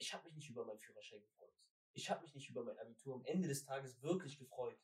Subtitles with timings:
[0.00, 1.54] ich habe mich nicht über meinen Führerschein gefreut.
[1.92, 4.80] Ich habe mich nicht über mein Abitur am Ende des Tages wirklich gefreut,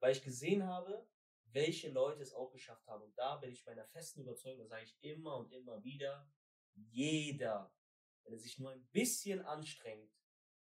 [0.00, 1.08] weil ich gesehen habe,
[1.52, 3.02] welche Leute es auch geschafft haben.
[3.04, 6.30] Und da bin ich meiner festen Überzeugung, das sage ich immer und immer wieder,
[6.74, 7.74] jeder,
[8.22, 10.12] wenn er sich nur ein bisschen anstrengt,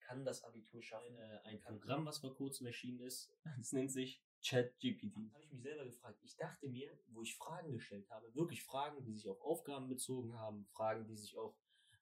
[0.00, 1.18] kann das Abitur schaffen.
[1.18, 5.32] Ein, äh, ein Programm, was vor kurzem erschienen ist, das nennt sich ChatGPT.
[5.32, 6.20] habe ich mich selber gefragt.
[6.22, 10.38] Ich dachte mir, wo ich Fragen gestellt habe, wirklich Fragen, die sich auf Aufgaben bezogen
[10.38, 11.56] haben, Fragen, die sich auf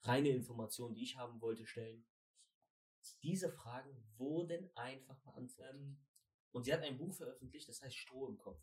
[0.04, 2.06] reine Informationen, die ich haben wollte, stellen.
[3.22, 5.98] Diese Fragen wurden einfach beantwortet.
[6.52, 8.62] Und sie hat ein Buch veröffentlicht, das heißt Stroh im Kopf.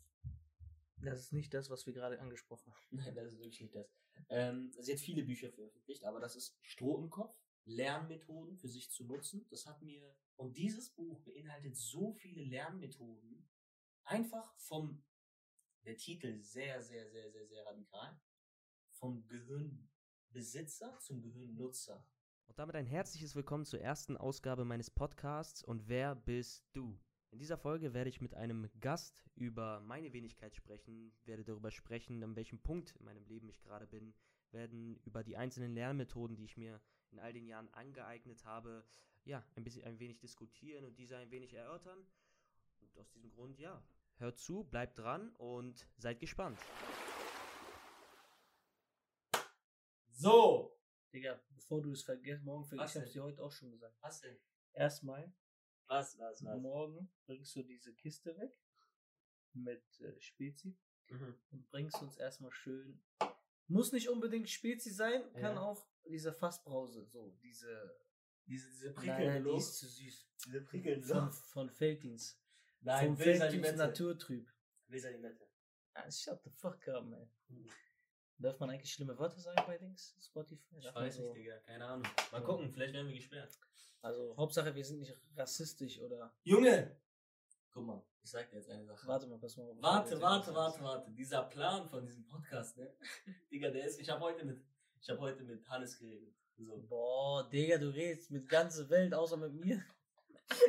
[1.04, 2.88] Das ist nicht das, was wir gerade angesprochen haben.
[2.92, 3.92] Nein, das ist wirklich nicht das.
[4.30, 7.36] Ähm, sie hat viele Bücher veröffentlicht, aber das ist Stroh im Kopf,
[7.66, 9.46] Lernmethoden für sich zu nutzen.
[9.50, 13.50] Das hat mir, und dieses Buch beinhaltet so viele Lernmethoden,
[14.04, 15.04] einfach vom,
[15.86, 18.20] der Titel sehr, sehr, sehr, sehr, sehr radikal,
[18.92, 19.28] vom
[20.32, 22.06] Gehirnbesitzer zum Gehirnnutzer.
[22.48, 26.98] Und damit ein herzliches Willkommen zur ersten Ausgabe meines Podcasts und wer bist du?
[27.32, 32.24] In dieser Folge werde ich mit einem Gast über meine Wenigkeit sprechen, werde darüber sprechen,
[32.24, 34.14] an welchem Punkt in meinem Leben ich gerade bin,
[34.52, 38.86] werden über die einzelnen Lernmethoden, die ich mir in all den Jahren angeeignet habe,
[39.26, 42.00] ja, ein bisschen ein wenig diskutieren und diese ein wenig erörtern.
[42.80, 43.84] Und aus diesem Grund, ja,
[44.16, 46.58] hört zu, bleibt dran und seid gespannt.
[50.22, 50.78] So!
[51.12, 53.98] Digga, bevor du es vergisst, morgen vergisst, ich hab's dir heute auch schon gesagt.
[54.02, 54.38] Was denn?
[54.74, 55.34] Erstmal,
[55.88, 56.62] Was, was, was?
[56.62, 58.56] morgen bringst du diese Kiste weg
[59.54, 60.78] mit äh, Spezi
[61.10, 61.36] Mhm.
[61.52, 63.04] und bringst uns erstmal schön.
[63.68, 65.62] Muss nicht unbedingt Spezi sein, kann Ja.
[65.62, 68.00] auch diese Fassbrause, so diese.
[68.46, 70.30] Diese, diese prickelnde nein, die ist zu süß.
[70.46, 72.42] Diese prickelnde Von, von Felddienst.
[72.82, 73.76] Nein, Vom Felddienst.
[73.78, 74.48] Naturtrüb.
[74.88, 75.48] Wilsa Limette.
[75.94, 77.30] Ah, shut the fuck up, man.
[78.42, 80.16] Darf man eigentlich schlimme Wörter sagen bei Dings?
[80.20, 80.78] Spotify?
[80.78, 81.58] Ich Darf man weiß so- nicht, Digga.
[81.60, 82.08] Keine Ahnung.
[82.32, 83.58] Mal gucken, vielleicht werden wir gesperrt.
[84.02, 86.34] Also, Hauptsache, wir sind nicht rassistisch oder.
[86.44, 86.98] Junge!
[87.72, 89.08] Guck mal, ich sag dir jetzt eine Sache.
[89.08, 89.70] Warte mal, pass mal.
[89.70, 89.78] auf.
[89.80, 91.12] Warte, warte, warte, warte.
[91.12, 92.92] Dieser Plan von diesem Podcast, ne?
[93.52, 94.00] Digga, der ist.
[94.00, 94.60] Ich habe heute mit.
[95.00, 96.34] Ich habe heute mit Hannes geredet.
[96.58, 96.78] So.
[96.90, 99.84] Boah, Digga, du redest mit ganzer Welt, außer mit mir.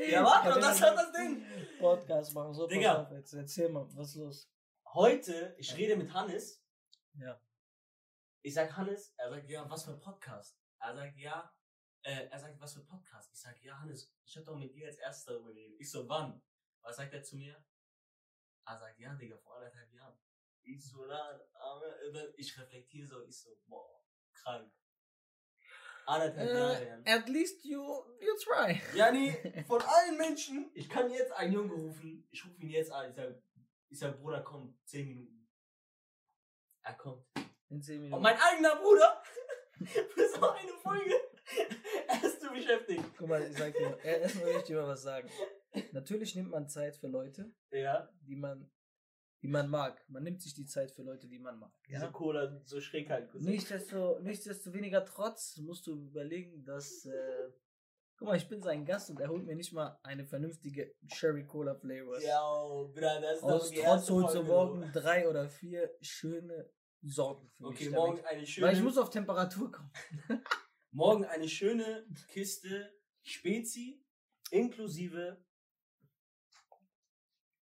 [0.09, 1.45] Ja, warte, Ja, das ist das Ding.
[1.81, 2.55] Podcast machen.
[2.55, 3.03] So, Digga.
[3.03, 4.49] auf, jetzt erzähl mal, was ist los?
[4.95, 6.63] Heute, ich rede mit Hannes.
[7.15, 7.41] Ja.
[8.45, 10.59] Ich sag Hannes, er sagt, ja, was für ein Podcast?
[10.81, 11.55] Er sagt, ja,
[12.03, 13.31] äh, er sagt, was für ein Podcast?
[13.33, 15.79] Ich sag, ja, Hannes, ich hab doch mit dir als erstes darüber geredet.
[15.79, 16.43] Ich so, wann?
[16.83, 17.65] Was sagt er zu mir?
[18.67, 20.19] Er sagt, ja, Digga, vor anderthalb Jahren.
[20.65, 24.73] Ich so, na, aber, ich reflektiere so, ich so, boah, krank.
[26.07, 27.03] Anderthalb Jahre.
[27.05, 27.81] Äh, at least you,
[28.21, 28.81] you try.
[28.97, 32.91] Ja, nee, von allen Menschen, ich kann jetzt einen Junge rufen, ich rufe ihn jetzt
[32.91, 33.43] an, ich sag,
[33.89, 35.49] ich sag, Bruder, komm, 10 Minuten.
[36.83, 37.32] Er kommt.
[37.73, 38.23] In 10 Und Minuten.
[38.23, 39.23] mein eigener Bruder,
[39.85, 41.15] für so eine Folge,
[42.07, 43.03] er ist zu beschäftigt.
[43.17, 45.29] Guck mal, ich sag dir, erstmal will ich dir mal was sagen.
[45.93, 48.71] Natürlich nimmt man Zeit für Leute, Ja, die man,
[49.41, 50.05] die man mag.
[50.09, 51.73] Man nimmt sich die Zeit für Leute, die man mag.
[51.89, 52.11] diese Ja?
[52.11, 53.51] Cola so schräg halt gesagt.
[53.51, 57.07] Nichtsdesto, nichtsdestoweniger trotz musst du überlegen, dass.
[57.07, 57.51] Äh,
[58.19, 61.47] guck mal, ich bin sein Gast und er holt mir nicht mal eine vernünftige Cherry
[61.47, 62.21] Cola Flavor.
[62.21, 66.71] Ja, oh, Bruder, das ist Aus Trotz holst du morgen drei oder vier schöne
[67.05, 67.93] Sorten für Okay, mich.
[67.95, 69.91] morgen damit- eine Weil ich schöne, muss auf Temperatur kommen.
[70.93, 72.93] morgen eine schöne Kiste
[73.23, 74.05] Spezi,
[74.51, 75.45] inklusive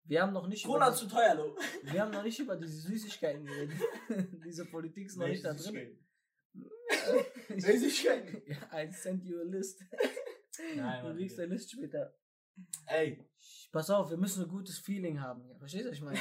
[0.05, 1.55] Wir haben noch nicht Cola über, zu teuer, lo.
[1.83, 3.77] wir haben noch nicht über diese Süßigkeiten geredet.
[4.45, 5.97] diese Politik ist noch nicht da drin.
[7.57, 8.41] Süßigkeiten.
[8.45, 9.81] ja, I send you a list.
[10.75, 11.43] Nein, du kriegst Digga.
[11.43, 12.13] eine List später.
[12.87, 13.25] Ey,
[13.71, 15.57] Pass auf, wir müssen ein gutes Feeling haben.
[15.57, 16.19] Verstehst du, was ich meine?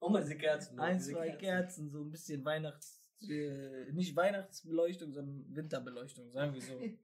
[0.00, 0.78] Oh mal diese Kerzen.
[0.80, 3.00] Ein, diese zwei Kerzen, so ein bisschen Weihnachts...
[3.22, 6.80] Äh, nicht Weihnachtsbeleuchtung, sondern Winterbeleuchtung, sagen wir so.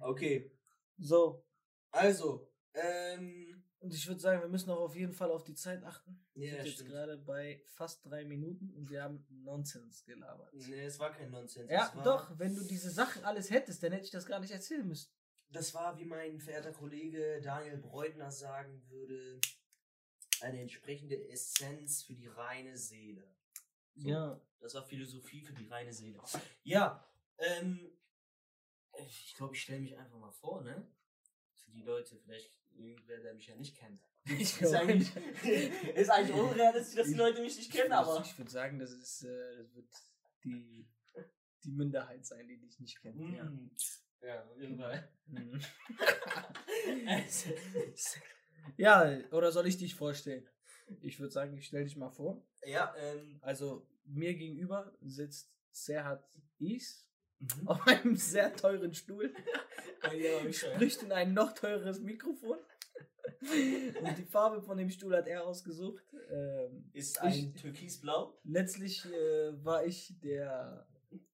[0.00, 0.50] Okay,
[0.98, 1.46] So,
[1.92, 5.82] also, ähm, und ich würde sagen, wir müssen auch auf jeden Fall auf die Zeit
[5.84, 6.24] achten.
[6.34, 6.90] Wir Ja, sind jetzt stimmt.
[6.90, 10.52] gerade bei fast drei Minuten und wir haben Nonsens gelabert.
[10.54, 11.70] nee, es war kein Nonsens.
[11.70, 14.86] Ja, doch, wenn du diese Sachen alles hättest, dann hätte ich das gar nicht erzählen
[14.86, 15.12] müssen.
[15.50, 19.38] Das war, wie mein verehrter Kollege Daniel Breutner sagen würde,
[20.42, 23.24] eine entsprechende Essenz für die reine Seele.
[23.94, 24.08] So.
[24.08, 24.40] Ja.
[24.60, 26.20] Das war Philosophie für die reine Seele.
[26.62, 27.04] Ja,
[27.38, 27.90] ähm,
[29.06, 30.86] ich glaube, ich stelle mich einfach mal vor, ne?
[31.54, 34.00] Für die Leute, vielleicht irgendwer, der mich ja nicht kennt.
[34.24, 35.10] Ich ist, eigentlich,
[35.96, 38.22] ist eigentlich unrealistisch, dass die Leute mich nicht kennen, aber.
[38.24, 39.88] Ich würde sagen, das ist, äh, das wird
[40.44, 40.86] die,
[41.64, 43.18] die Minderheit sein, die dich nicht kennt.
[43.34, 43.44] Ja.
[43.44, 43.70] Mm.
[44.20, 45.08] Ja, auf jeden Fall.
[45.26, 45.60] Mhm.
[48.76, 50.46] ja, oder soll ich dich vorstellen?
[51.00, 52.44] Ich würde sagen, ich stelle dich mal vor.
[52.64, 56.24] ja, ähm, Also mir gegenüber sitzt Serhat
[56.58, 57.08] Is.
[57.38, 57.68] Mhm.
[57.68, 59.34] auf einem sehr teuren Stuhl,
[60.48, 60.74] ich schon.
[60.74, 62.58] spricht in ein noch teures Mikrofon.
[64.00, 66.04] Und die Farbe von dem Stuhl hat er ausgesucht.
[66.30, 68.38] Ähm, Ist Ich- ein türkisblau.
[68.44, 70.86] letztlich äh, war ich der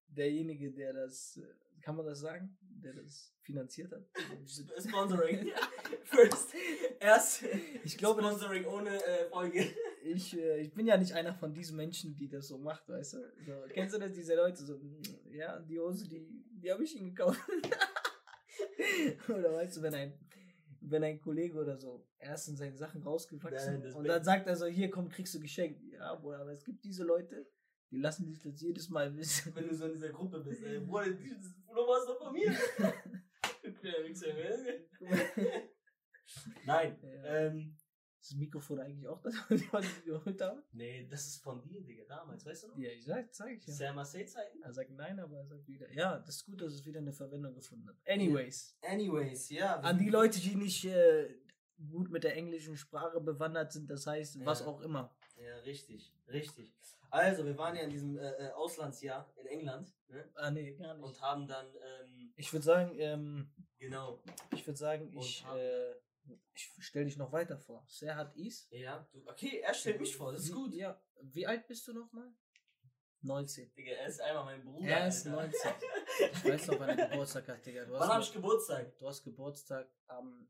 [0.08, 4.04] derjenige, der das, äh, kann man das sagen, der das finanziert hat.
[4.88, 5.50] Sponsoring.
[6.04, 6.54] First.
[7.00, 7.44] Erst
[7.84, 9.64] Ich glaube, das, Sponsoring ohne äh, Folge.
[10.02, 13.14] ich, äh, ich bin ja nicht einer von diesen Menschen, die das so macht, weißt
[13.14, 13.18] du?
[13.46, 14.80] So, kennst du das, diese Leute so,
[15.30, 17.40] ja, die Hose, die, die habe ich ihm gekauft.
[19.28, 20.12] oder weißt du, wenn ein,
[20.80, 24.46] wenn ein Kollege oder so erst in seinen Sachen rausgewachsen Nein, das und dann sagt
[24.46, 25.82] er so, hier komm, kriegst du geschenkt.
[25.92, 27.46] Ja, Bruder, aber es gibt diese Leute,
[27.90, 29.54] die lassen dich das jedes Mal wissen.
[29.54, 32.50] Wenn du so in dieser Gruppe bist, ey, Bruder, dieses Pullover ist doch von mir.
[33.72, 34.84] Ne?
[36.66, 37.24] Nein, Ja.
[37.24, 37.76] ähm,
[38.20, 39.34] Ist das Mikrofon eigentlich auch das,
[39.72, 40.62] was ich geholt habe?
[40.72, 42.78] nee, das ist von dir, Digga, damals, weißt du noch?
[42.78, 43.72] Ja, ich sag, sag ich ja.
[43.72, 44.60] Sehr Marseille-Zeiten.
[44.62, 45.90] Er sagt nein, aber er sagt wieder.
[45.92, 47.96] Ja, das ist gut, dass es wieder eine Verwendung gefunden hat.
[48.06, 49.76] Anyways, Anyways, ja.
[49.80, 51.34] an die Leute, die nicht äh,
[51.88, 54.66] gut mit der englischen Sprache bewandert sind, das heißt, was Ja.
[54.66, 55.16] auch immer.
[55.64, 56.74] Richtig, richtig.
[57.10, 60.28] Also, wir waren ja in diesem äh, äh, Auslandsjahr in England ne?
[60.34, 61.04] Ah, nee, gar nicht.
[61.04, 64.22] und haben dann, ähm, Ich würde sagen, ähm, genau,
[64.52, 65.94] ich würde sagen, ich, äh,
[66.52, 67.82] ich stelle dich noch weiter vor.
[67.86, 68.68] Serhat Is.
[68.70, 70.74] ja, du, okay, er stellt mich vor, das ist gut.
[70.74, 71.00] Ja.
[71.22, 72.30] Wie alt bist du nochmal?
[73.22, 73.72] 19.
[73.74, 74.86] Digga, er ist einmal mein Bruder.
[74.88, 75.42] Er ist Alter.
[75.42, 75.70] 19.
[76.32, 77.84] Ich weiß noch, wann er Geburtstag hat, Digga.
[77.84, 78.98] Du Wann habe ich Geburtstag?
[78.98, 80.48] du hast Geburtstag am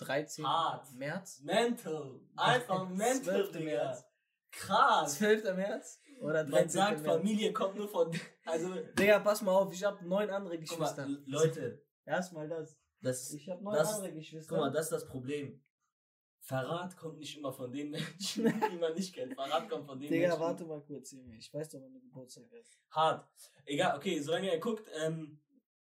[0.00, 0.46] 13.
[0.46, 0.92] Hart.
[0.92, 1.40] März.
[1.42, 2.20] Mental.
[2.36, 3.52] Einfach mental, 12.
[3.52, 3.64] Digga.
[3.64, 4.04] März.
[4.52, 5.14] Krass.
[5.18, 5.44] 12.
[5.56, 6.00] März?
[6.20, 6.50] Oder 13.
[6.50, 7.16] Man sagt, März?
[7.16, 8.10] Familie kommt nur von.
[8.44, 11.04] Also, Digga, pass mal auf, ich habe neun andere mal, Geschwister.
[11.04, 12.76] L- Leute, Erstmal das.
[13.00, 14.48] das, Ich habe neun Das- andere Geschwister.
[14.54, 15.62] guck mal, das ist das Problem.
[16.42, 19.34] Verrat kommt nicht immer von den Menschen, die man nicht kennt.
[19.34, 20.40] Verrat kommt von den Digga, Menschen.
[20.42, 21.36] warte mal kurz, Junge.
[21.36, 22.78] Ich weiß doch, wann du Geburtstag hast.
[22.90, 23.28] Hart.
[23.66, 25.40] Egal, okay, solange er guckt, ähm,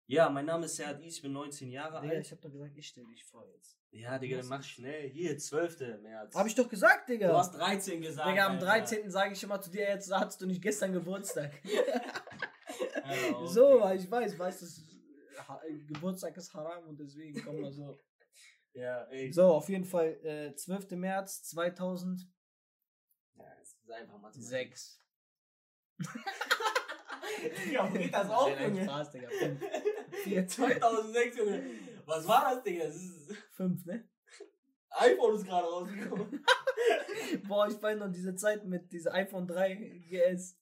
[0.07, 2.25] ja, mein Name ist Serhat Is, ich bin 19 Jahre Digga, alt.
[2.25, 3.77] ich hab doch gesagt, ich stell dich vor jetzt.
[3.91, 5.09] Ja, Digga, dann mach schnell.
[5.09, 6.01] Hier, 12.
[6.01, 6.35] März.
[6.35, 7.29] Hab ich doch gesagt, Digga.
[7.29, 8.29] Du hast 13 gesagt.
[8.29, 9.09] Digga, am 13.
[9.09, 11.51] sage ich immer zu dir, jetzt hattest du nicht gestern Geburtstag.
[13.45, 14.67] so, weil ich weiß, weißt du,
[15.87, 17.99] Geburtstag ist haram und deswegen komm mal so.
[18.73, 19.31] Ja, ey.
[19.31, 20.91] So, auf jeden Fall, äh, 12.
[20.91, 22.27] März 2000.
[23.35, 25.01] Ja, es einfach mal 6.
[27.65, 28.83] Digga, geht das auf, Junge?
[28.83, 29.29] Spaß, Digga.
[30.47, 31.63] 2006, Junge.
[32.05, 32.85] Was war das, Digga?
[32.85, 34.07] Das ist Fünf, ne?
[34.91, 36.45] iPhone ist gerade rausgekommen.
[37.47, 39.75] Boah, ich weiß noch diese Zeit mit dieser iPhone 3
[40.09, 40.57] GS.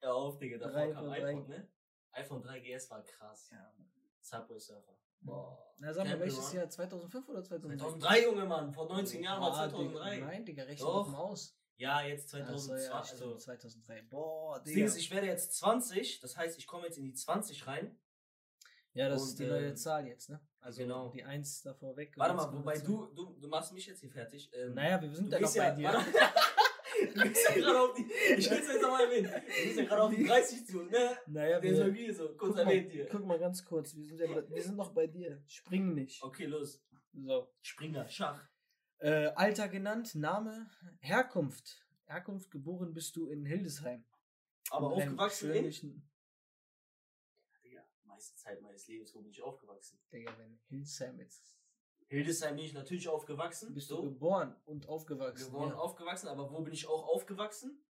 [0.00, 0.58] Ja, auf, Digga.
[0.58, 1.68] Davor kam iPhone, ne?
[2.12, 3.50] iPhone 3 GS war krass.
[3.50, 3.72] Ja.
[4.20, 4.92] Subway Surfer.
[5.20, 5.26] Mhm.
[5.26, 5.74] Boah.
[5.78, 6.68] Na, sag mal, welches Jahr?
[6.68, 7.82] 2005 oder 2006?
[7.82, 8.72] 2003, Junge, Mann.
[8.72, 10.18] Vor 19 Jahren war 2003.
[10.20, 11.04] Nein, Digga, rechne doch.
[11.04, 11.56] doch mal aus.
[11.76, 12.84] Ja, jetzt Ach so, 2002.
[12.84, 14.02] ja, also, stimmt, 2003.
[14.02, 14.86] Boah, Digga.
[14.86, 16.20] ist, ich werde jetzt 20.
[16.20, 17.98] Das heißt, ich komme jetzt in die 20 rein.
[18.94, 20.40] Ja, das Und, ist die neue ähm, Zahl jetzt, ne?
[20.60, 21.08] Also genau.
[21.08, 22.12] die 1 davor weg.
[22.16, 24.50] Warte mal, wobei du, du, du machst mich jetzt hier fertig.
[24.54, 25.90] Ähm, Naja, wir sind ja noch bei dir.
[27.14, 28.02] du gehst ja gerade auf die,
[28.36, 31.16] ich will es jetzt nochmal erwähnen, du gehst ja gerade auf die 30 zu, ne?
[31.26, 33.08] Naja, wir, ist okay so, kurz erwähnt hier.
[33.10, 33.96] guck mal ganz kurz.
[33.96, 35.42] Wir sind, ja, wir sind noch bei dir.
[35.48, 36.22] Spring nicht.
[36.22, 36.84] Okay, los.
[37.14, 37.48] So.
[37.60, 38.46] Springer, Schach.
[39.02, 40.70] Äh, Alter genannt, Name,
[41.00, 41.84] Herkunft.
[42.04, 44.04] Herkunft, geboren bist du in Hildesheim.
[44.70, 46.08] Aber In aufgewachsen in?
[47.64, 49.98] Digga, meiste Zeit meines Lebens, wo bin ich aufgewachsen?
[50.12, 51.52] Digga, wenn Hildesheim jetzt.
[52.06, 53.74] Hildesheim bin ich natürlich aufgewachsen.
[53.74, 55.46] Bist du so, geboren und aufgewachsen?
[55.46, 55.78] geboren, ja.
[55.78, 57.84] aufgewachsen, aber wo bin ich auch aufgewachsen?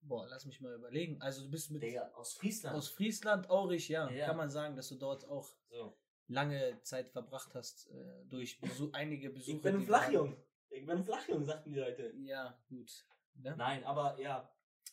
[0.00, 1.22] Boah, lass mich mal überlegen.
[1.22, 2.76] Also du bist mit Digga, aus Friesland.
[2.76, 4.10] aus Friesland, Aurich, ja.
[4.10, 4.26] Ja.
[4.26, 5.96] Kann man sagen, dass du dort auch so.
[6.30, 9.56] Lange Zeit verbracht hast äh, durch Besu einige Besuche.
[9.56, 9.82] Ich bin ein.
[9.82, 10.36] Flachjung.
[10.70, 12.12] Ich bin ein Flachjung, sagten die Leute.
[12.18, 12.90] Ja, gut.
[13.34, 13.54] Ne?
[13.56, 14.48] Nein, aber ja.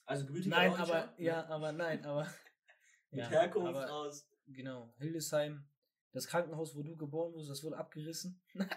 [0.05, 1.23] Also gebürtiger Nein, Deutscher, aber ne?
[1.23, 2.23] ja, aber nein, aber
[3.11, 4.29] Mit ja, Herkunft aber, aus.
[4.47, 4.93] genau.
[4.97, 5.67] Hildesheim,
[6.11, 8.41] das Krankenhaus, wo du geboren wurdest, das wurde abgerissen.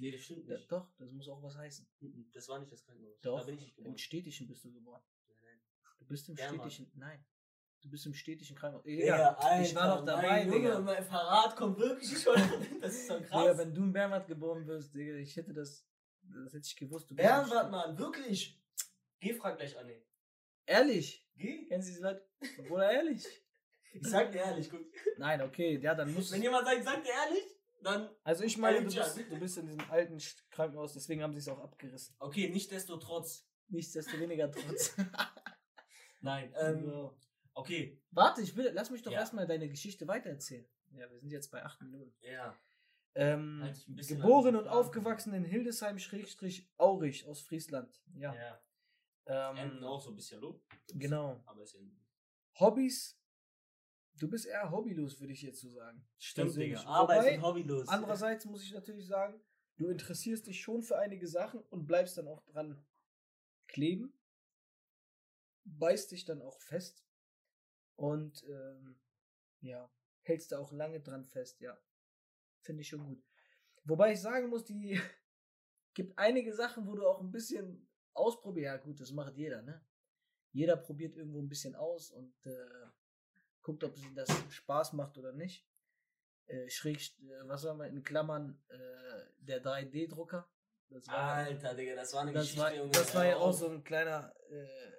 [0.00, 0.70] Nee, das stimmt Ja, nicht.
[0.70, 1.84] doch, das muss auch was heißen.
[1.98, 3.18] Mhm, Das war nicht das Krankenhaus.
[3.20, 3.98] Doch, Da bin ich nicht im geboren.
[3.98, 5.02] städtischen bist du geboren.
[5.26, 5.60] Nein, nein.
[5.98, 6.72] Du bist im Bernward.
[6.72, 7.26] städtischen, nein.
[7.80, 8.84] Du bist im städtischen Krankenhaus.
[8.86, 10.80] Ja, ich war Alter, doch dabei, mein Junge, Digga.
[10.80, 12.34] Mein Verrat kommt wirklich schon.
[12.80, 13.30] Das ist so krass.
[13.30, 15.86] Digga, wenn du in Bernward geboren wirst, Digga, ich hätte das,
[16.22, 17.10] das hätte ich gewusst.
[17.10, 18.60] Du Bernward, Mann, wirklich.
[19.20, 20.02] Geh, frag gleich Anne.
[20.66, 21.26] Ehrlich?
[21.36, 21.66] Geh.
[21.66, 22.26] Kennen Sie diese Leute?
[22.66, 23.24] Bruder, ehrlich?
[23.90, 24.82] Ich sag dir ehrlich, guck.
[25.16, 27.42] Nein, okay, ja, dann muss Wenn jemand sagt, sag dir ehrlich,
[27.82, 28.10] dann.
[28.22, 30.18] Also ich meine, du bist, du bist in diesem alten
[30.50, 32.14] Krankenhaus, deswegen haben sie es auch abgerissen.
[32.18, 33.48] Okay, nichtsdestotrotz.
[33.68, 34.94] Nichtsdestoweniger trotz.
[36.20, 37.16] Nein, ähm, so.
[37.58, 38.00] Okay.
[38.10, 39.20] Warte, ich will, lass mich doch Ja.
[39.20, 40.66] erstmal deine Geschichte weitererzählen.
[40.92, 42.14] Ja, wir sind jetzt bei acht Minuten.
[42.20, 42.56] Ja.
[43.14, 48.02] Ähm, Halt geboren und aufgewachsen in Hildesheim-Aurich aus Friesland.
[48.14, 48.34] Ja.
[48.34, 48.60] Ja.
[49.26, 50.62] Ähm, auch so ein bisschen low.
[50.94, 51.42] Genau.
[51.44, 51.80] Aber ist ja.
[52.60, 53.20] Hobbys?
[54.14, 56.04] Du bist eher hobbylos, würde ich jetzt so sagen.
[56.18, 56.56] Stimmt.
[56.56, 56.82] Digga.
[56.84, 57.88] Arbeit Wobei, und hobbylos.
[57.88, 59.40] Andererseits muss ich natürlich sagen,
[59.76, 62.84] du interessierst dich schon für einige Sachen und bleibst dann auch dran
[63.68, 64.12] kleben,
[65.64, 67.04] beißt dich dann auch fest
[67.98, 68.96] und ähm,
[69.60, 69.90] ja,
[70.22, 71.76] hältst da auch lange dran fest, ja.
[72.60, 73.22] Finde ich schon gut.
[73.84, 75.00] Wobei ich sagen muss, die
[75.94, 78.64] gibt einige Sachen, wo du auch ein bisschen ausprobierst.
[78.64, 79.84] Ja, gut, das macht jeder, ne?
[80.52, 82.86] Jeder probiert irgendwo ein bisschen aus und äh,
[83.62, 85.66] guckt, ob sie das Spaß macht oder nicht.
[86.46, 88.78] Äh, schräg, äh, was soll man in Klammern, äh,
[89.40, 90.48] der 3D-Drucker.
[90.88, 93.84] Das Alter, Digga, das war eine das Geschichte, war, das war ja auch so ein
[93.84, 94.97] kleiner, äh,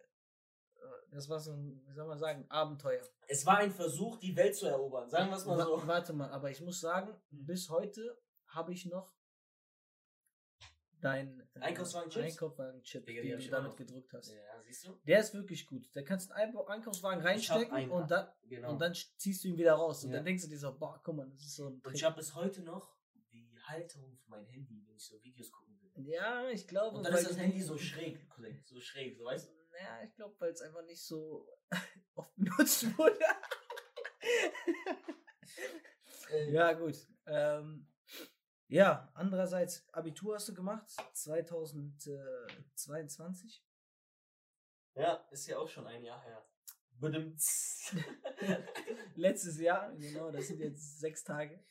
[1.11, 3.01] das war so ein, wie soll man sagen, Abenteuer.
[3.27, 5.09] Es war ein Versuch, die Welt zu erobern.
[5.09, 5.87] Sagen wir es mal Wa- so.
[5.87, 9.13] Warte mal, aber ich muss sagen, bis heute habe ich noch
[11.01, 11.59] dein äh?
[11.61, 13.75] Einkaufswagen-Chip, die den du damit noch.
[13.77, 14.31] gedruckt hast.
[14.31, 14.99] Ja, siehst du?
[15.05, 15.87] Der ist wirklich gut.
[15.93, 18.71] Da kannst du einen Einkaufswagen reinstecken und dann, Genau.
[18.71, 20.03] und dann ziehst du ihn wieder raus.
[20.03, 20.17] Und Ja.
[20.17, 21.95] dann denkst du dir so, boah, guck mal, das ist so ein Und Trick.
[21.95, 22.95] ich habe bis heute noch
[23.31, 26.05] die Halterung für mein Handy, wenn ich so Videos gucken will.
[26.05, 28.19] Ja, ich glaube, Und dann ist das Handy so schräg,
[28.65, 29.58] so schräg, so weißt du?
[29.81, 31.47] Ja, ich glaube, weil es einfach nicht so
[32.15, 33.19] oft benutzt wurde.
[36.31, 36.95] Äh, Ja, gut.
[37.25, 37.87] Ähm,
[38.67, 43.63] ja, andererseits, Abitur hast du gemacht, 2022.
[44.95, 46.45] Ja, ist ja auch schon ein Jahr her.
[49.15, 51.63] Letztes Jahr, genau, das sind jetzt sechs Tage.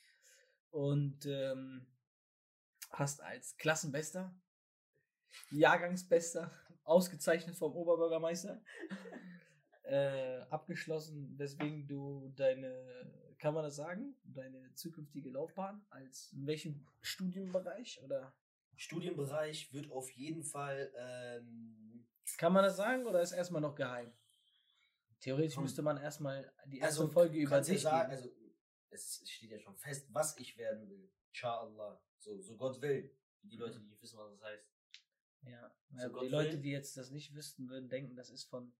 [0.70, 1.86] Und ähm,
[2.90, 4.34] hast als Klassenbester,
[5.50, 6.50] Jahrgangsbester,
[6.85, 8.62] ausgezeichnet vom Oberbürgermeister,
[9.83, 16.87] äh, abgeschlossen, weswegen du deine, kann man das sagen, deine zukünftige Laufbahn als in welchem
[17.00, 18.35] Studienbereich oder
[18.76, 21.78] Studienbereich wird auf jeden Fall ähm,
[22.37, 24.12] kann man das sagen oder ist erstmal noch geheim?
[25.21, 25.64] Theoretisch Komm.
[25.64, 28.23] müsste man erstmal die erste also Folge über dich sagen, geben.
[28.23, 28.30] also
[28.90, 31.11] es steht ja schon fest, was ich werden will.
[31.28, 32.00] Inshallah.
[32.18, 33.16] So, so Gott will.
[33.42, 34.64] Die Leute, die nicht wissen, was das heißt.
[35.42, 36.61] Ja, So ja Gott die Leute, will.
[36.61, 38.73] die jetzt das nicht wüssten, würden denken, das ist von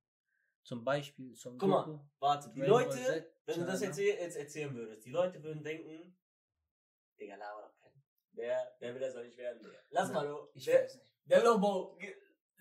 [0.65, 2.01] zum Beispiel Son Guck mal.
[2.19, 6.15] Warte, die Leute, Z, wenn du das jetzt, jetzt erzählen würdest, die Leute würden denken,
[7.19, 8.03] Digga, laber doch keinen.
[8.33, 9.79] Der, der will das doch nicht werden, Digga.
[9.91, 10.49] Lass mal, du.
[10.55, 11.07] Ich der, weiß nicht.
[11.25, 11.97] der Bau.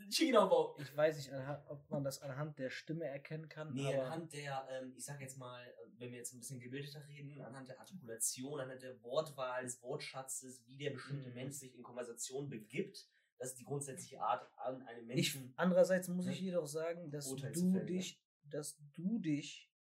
[0.10, 0.77] China-Bau.
[0.80, 1.32] Ich weiß nicht,
[1.68, 3.74] ob man das anhand der Stimme erkennen kann.
[3.74, 5.66] Nee, anhand der, ähm, ich sag jetzt mal,
[5.98, 10.63] wenn wir jetzt ein bisschen gebildeter reden, anhand der Artikulation, anhand der Wortwahl, des Wortschatzes,
[10.68, 11.36] wie der bestimmte Mhm.
[11.36, 15.53] Mensch sich in Konversation begibt, das ist die grundsätzliche Art an einem ich, Menschen.
[15.58, 19.72] andererseits muss ne, ich jedoch sagen, dass du dich, dass du dich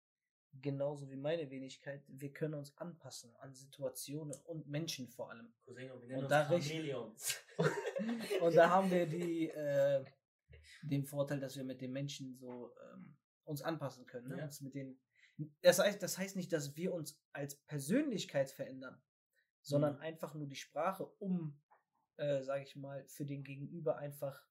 [0.63, 5.53] genauso wie meine Wenigkeit, wir können uns anpassen an Situationen und Menschen vor allem.
[5.65, 7.65] Cousin, und wir nennen Und uns da.
[8.43, 10.05] Und da haben wir die, äh,
[10.83, 14.29] den Vorteil, dass wir mit den Menschen so ähm, uns anpassen können.
[14.29, 14.39] Ne?
[14.39, 14.45] Ja.
[14.45, 14.99] Uns mit den,
[15.63, 19.01] das, heißt, das heißt nicht, dass wir uns als Persönlichkeit verändern,
[19.63, 20.01] sondern Mhm.
[20.01, 21.59] einfach nur die Sprache, um,
[22.17, 24.47] äh, sage ich mal, für den Gegenüber einfach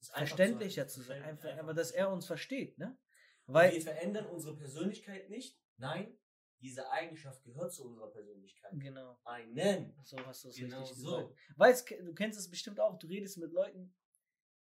[0.00, 1.22] verständlicher zu sein.
[1.22, 2.78] Einfach, einfach, dass er uns versteht.
[2.78, 2.98] Ne?
[3.46, 5.58] Weil, wir verändern unsere Persönlichkeit nicht.
[5.76, 6.16] Nein,
[6.60, 8.70] diese Eigenschaft gehört zu unserer Persönlichkeit.
[8.74, 9.94] genau, Einen.
[10.04, 11.34] so hast du es Genau richtig so.
[11.56, 11.90] gesagt.
[12.02, 13.94] Du kennst es bestimmt auch, du redest mit Leuten,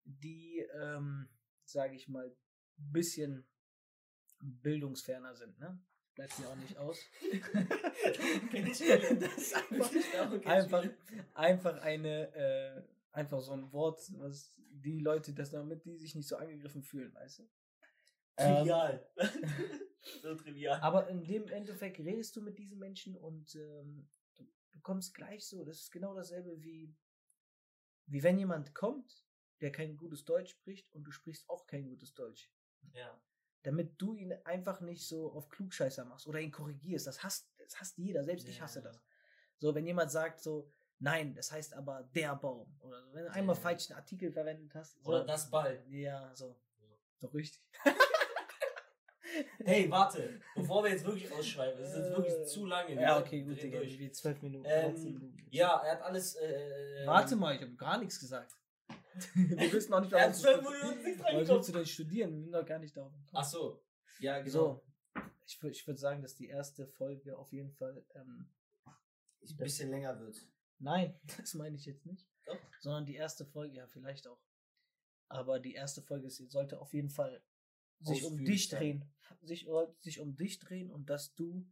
[0.05, 1.29] die, ähm,
[1.65, 2.27] sage ich mal,
[2.79, 3.49] ein bisschen
[4.41, 5.81] bildungsferner sind, ne?
[6.15, 7.01] Bleibt mir auch nicht aus.
[10.45, 10.85] einfach, einfach,
[11.35, 16.29] einfach eine, äh, einfach so ein Wort, was die Leute, das damit die sich nicht
[16.29, 17.43] so angegriffen fühlen, weißt du?
[18.37, 19.09] Ähm, Trivial.
[20.23, 20.81] so trivial.
[20.81, 25.47] aber in dem Endeffekt redest du mit diesen Menschen und ähm, du, du kommst gleich
[25.47, 25.65] so.
[25.65, 26.95] Das ist genau dasselbe wie,
[28.07, 29.25] wie wenn jemand kommt,
[29.61, 32.53] der kein gutes Deutsch spricht und du sprichst auch kein gutes Deutsch.
[32.93, 33.21] Ja.
[33.65, 37.07] Damit du ihn einfach nicht so auf Klugscheißer machst oder ihn korrigierst.
[37.07, 38.65] Das hasst, das hasst jeder, selbst ich Ja.
[38.65, 39.01] hasse das.
[39.59, 42.77] So, wenn jemand sagt so, nein, das heißt aber der Baum.
[42.81, 43.63] Oder so, wenn du einmal Ja.
[43.63, 45.03] falschen Artikel verwendet hast.
[45.03, 45.83] So, Oder das Ball.
[45.89, 46.57] Ja, so.
[47.19, 47.63] So richtig.
[49.65, 50.41] Hey, warte.
[50.55, 52.95] Bevor wir jetzt wirklich ausschweifen, das ist jetzt wirklich Äh, zu lange.
[53.01, 53.79] Ja, okay, gut, Digga.
[53.79, 53.99] durch.
[53.99, 54.65] Wie zwölf Minuten.
[54.65, 55.47] 13 Ähm, Minuten.
[55.51, 56.37] ja, er hat alles.
[56.37, 58.55] Äh, Warte mal, ich habe gar nichts gesagt.
[59.35, 62.35] Wir wissen noch nicht, was nicht Was willst du denn studieren?
[62.35, 63.13] Wir sind doch gar nicht da.
[63.33, 63.83] Ach so.
[64.19, 64.51] Ja, genau.
[64.51, 64.85] So,
[65.47, 68.05] ich würde ich würd sagen, dass die erste Folge auf jeden Fall.
[68.15, 68.49] Ähm,
[68.87, 70.37] ein bisschen länger wird.
[70.79, 72.27] nein, das meine ich jetzt nicht.
[72.47, 72.59] Doch.
[72.81, 74.41] Sondern die erste Folge, ja, vielleicht auch.
[75.29, 77.43] Aber die erste Folge ist, sollte auf jeden Fall
[78.01, 79.11] sich um dich drehen.
[79.43, 79.67] Sich,
[80.01, 81.67] sich um dich drehen und dass du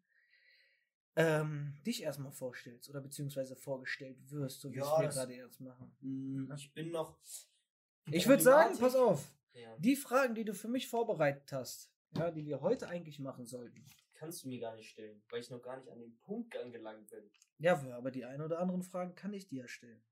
[1.16, 5.94] ähm, dich erstmal vorstellst oder beziehungsweise vorgestellt wirst, so wie Ja, wir gerade jetzt machen.
[6.00, 7.18] Hm, Ich bin noch.
[8.10, 9.76] Ich würde sagen, pass auf, Ja.
[9.78, 13.86] die Fragen, die du für mich vorbereitet hast, ja, die wir heute eigentlich machen sollten.
[14.14, 17.08] Kannst du mir gar nicht stellen, weil ich noch gar nicht an den Punkt angelangt
[17.10, 17.30] bin.
[17.58, 20.02] Ja, aber die ein oder anderen Fragen kann ich dir ja stellen.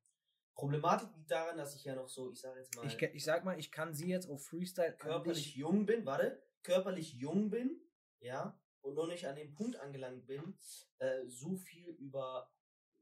[0.54, 3.45] Problematik liegt daran, dass ich ja noch so, ich sage jetzt mal, Ich, ich sag
[3.45, 7.80] mal, ich kann sie jetzt auf Freestyle körperlich jung bin, warte, körperlich jung bin,
[8.19, 10.58] ja, und noch nicht an dem Punkt angelangt bin,
[10.99, 12.50] äh, so viel über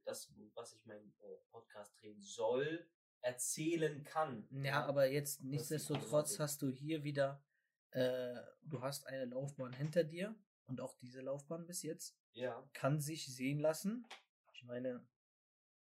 [0.05, 2.89] das, was ich mein äh, Podcast drehen soll,
[3.21, 4.49] erzählen kann.
[4.51, 7.45] Ja, aber jetzt nichtsdestotrotz hast du hier wieder,
[7.91, 10.35] äh, du hast eine Laufbahn hinter dir
[10.67, 14.07] und auch diese Laufbahn bis jetzt Ja, kann sich sehen lassen.
[14.53, 15.07] Ich meine,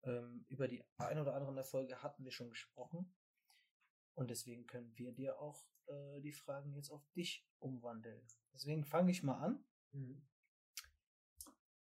[0.03, 3.13] ähm, über die ein oder anderen Erfolge hatten wir schon gesprochen
[4.13, 8.25] und deswegen können wir dir auch äh, die Fragen jetzt auf dich umwandeln.
[8.53, 9.65] Deswegen fange ich mal an.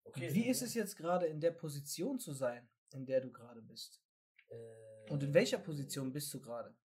[0.04, 0.34] Okay.
[0.34, 4.02] Wie ist es jetzt gerade in der Position zu sein, in der du gerade bist?
[4.48, 6.76] Äh, Und in welcher Position bist du gerade?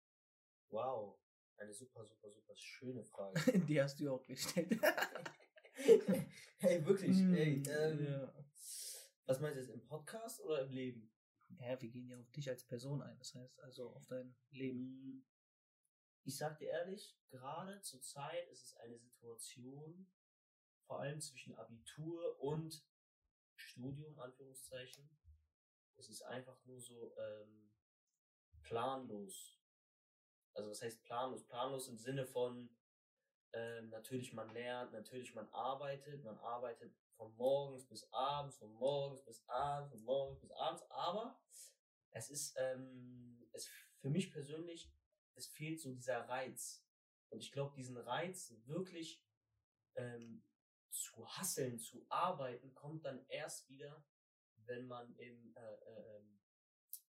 [0.70, 1.18] Wow,
[1.56, 3.40] eine super, super, super schöne Frage.
[3.68, 4.78] Die hast du auch gestellt.
[6.58, 8.32] hey, wirklich, Mm, ey, ähm, ja.
[9.26, 11.10] was meinst du jetzt, im Podcast oder im Leben?
[11.60, 13.16] ja, wir gehen ja auf dich als Person ein.
[13.18, 14.80] Das heißt also auf dein Leben.
[15.00, 15.24] Mm,
[16.24, 20.06] Ich sag dir ehrlich, gerade zur Zeit ist es eine Situation,
[20.88, 22.82] vor allem zwischen Abitur und
[23.54, 25.08] Studium, Anführungszeichen.
[25.96, 27.70] Es ist einfach nur so ähm,
[28.62, 29.60] planlos.
[30.54, 31.46] Also was heißt planlos?
[31.46, 32.70] Planlos im Sinne von
[33.52, 39.22] ähm, natürlich man lernt, natürlich man arbeitet, man arbeitet von morgens bis abends, von morgens
[39.24, 41.40] bis abends, von morgens bis abends, aber
[42.10, 43.68] es ist ähm, es
[44.00, 44.90] für mich persönlich,
[45.34, 46.84] es fehlt so dieser Reiz.
[47.30, 49.22] Und ich glaube, diesen Reiz wirklich
[49.96, 50.42] ähm,
[50.90, 54.04] zu hasseln, zu arbeiten, kommt dann erst wieder,
[54.66, 56.40] wenn man im, äh, äh, ähm,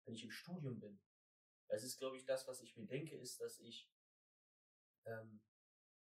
[0.05, 1.01] wenn ich im Studium bin.
[1.69, 3.91] Das ist, glaube ich, das, was ich mir denke, ist, dass ich
[5.05, 5.41] ähm,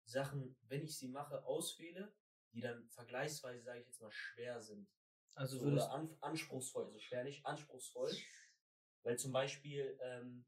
[0.05, 2.15] Sachen, wenn ich sie mache, auswähle,
[2.51, 4.87] die dann vergleichsweise, sage ich jetzt mal, schwer sind.
[5.35, 8.11] Also So, oder an, anspruchsvoll, also schwer nicht, anspruchsvoll.
[9.03, 10.45] Weil zum Beispiel ähm,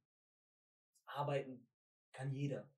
[1.05, 1.67] arbeiten
[2.11, 2.71] kann jeder.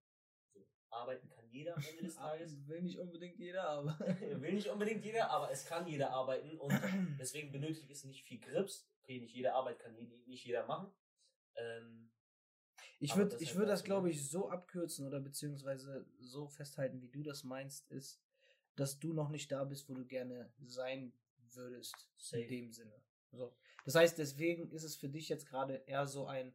[0.54, 2.68] So, arbeiten kann jeder am Ende des Tages.
[2.68, 3.98] will nicht unbedingt jeder, aber.
[4.42, 6.72] Will nicht unbedingt jeder, aber es kann jeder arbeiten und
[7.20, 8.88] deswegen benötigt es nicht viel Grips.
[9.04, 10.92] Okay, nicht jede Arbeit kann nicht jeder machen.
[11.56, 12.12] Ähm,
[13.00, 17.02] Ich würde das ich halt würd das, glaube ich, so abkürzen oder beziehungsweise so festhalten,
[17.02, 18.22] wie du das meinst, ist,
[18.76, 21.14] dass du noch nicht da bist, wo du gerne sein
[21.54, 21.96] würdest.
[22.18, 22.44] Safe.
[22.44, 23.02] In dem Sinne.
[23.32, 23.56] So.
[23.86, 26.54] Das heißt, deswegen ist es für dich jetzt gerade eher so ein,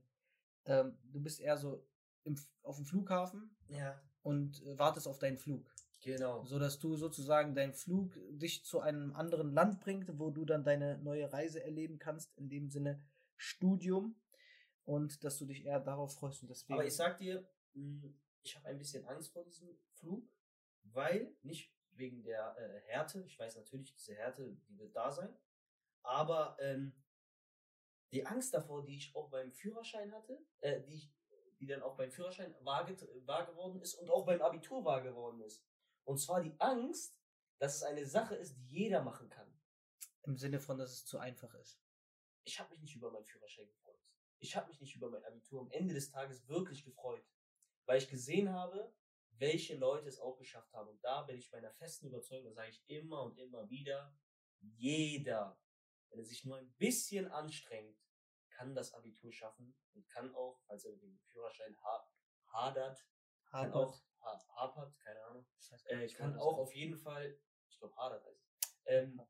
[0.66, 1.86] ähm, du bist eher so
[2.24, 5.66] im, auf dem Flughafen ja, und äh, wartest auf deinen Flug.
[6.02, 6.44] genau.
[6.44, 10.64] So dass du sozusagen dein Flug dich zu einem anderen Land bringt, wo du dann
[10.64, 13.00] deine neue Reise erleben kannst, in dem Sinne
[13.36, 14.16] Studium.
[14.84, 16.74] Und dass du dich eher darauf freust und deswegen.
[16.74, 18.08] Aber ich sag dir, mh,
[18.42, 20.28] ich habe ein bisschen Angst vor diesem Flug,
[20.82, 25.32] weil, nicht wegen der äh, Härte, ich weiß natürlich, diese Härte, die wird da sein,
[26.02, 26.92] aber ähm,
[28.12, 31.10] die Angst davor, die ich auch beim Führerschein hatte, äh, die, ich,
[31.62, 32.88] die dann auch beim Führerschein wahr,
[33.24, 35.64] wahr geworden ist und auch beim Abitur wahr geworden ist.
[36.02, 37.16] Und zwar die Angst,
[37.60, 39.46] dass es eine Sache ist, die jeder machen kann.
[40.24, 41.80] Im Sinne von, dass es zu einfach ist.
[42.42, 44.00] ich habe mich nicht über meinen Führerschein gefreut.
[44.40, 47.24] Ich habe mich nicht über mein Abitur am Ende des Tages wirklich gefreut,
[47.86, 48.92] weil ich gesehen habe,
[49.38, 50.88] welche Leute es auch geschafft haben.
[50.88, 54.12] Und da bin ich meiner festen Überzeugung, das sage ich immer und immer wieder,
[54.58, 55.56] jeder,
[56.08, 57.96] wenn er sich nur ein bisschen anstrengt,
[58.62, 62.08] kann das Abitur schaffen und kann auch, falls er mit dem Führerschein ha
[62.46, 63.04] hadert,
[63.44, 63.74] kann Hapert.
[63.74, 65.46] auch ha hapert, keine Ahnung,
[65.86, 67.36] äh, kann auch auf jeden Fall,
[67.68, 68.40] ich glaube hadert heißt
[68.84, 69.20] ähm,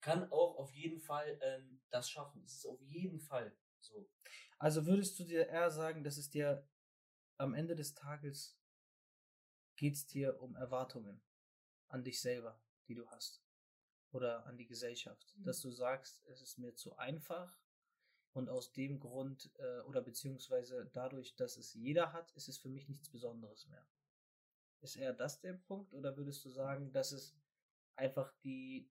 [0.00, 2.42] kann auch auf jeden Fall ähm, das schaffen.
[2.42, 4.10] Es ist auf jeden Fall so.
[4.58, 6.66] Also würdest du dir eher sagen, dass es dir
[7.36, 8.58] am Ende des Tages
[9.76, 11.22] geht es dir um Erwartungen
[11.88, 13.41] an dich selber, die du hast?
[14.12, 15.34] Oder an die Gesellschaft?
[15.38, 17.58] Dass du sagst, es ist mir zu einfach
[18.34, 22.68] und aus dem Grund äh, oder beziehungsweise dadurch, dass es jeder hat, ist es für
[22.70, 23.86] mich nichts Besonderes mehr.
[24.82, 27.34] Ist eher das der Punkt oder würdest du sagen, dass es
[27.96, 28.90] einfach die,